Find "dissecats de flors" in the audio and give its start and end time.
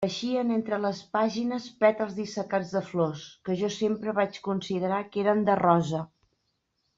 2.21-3.27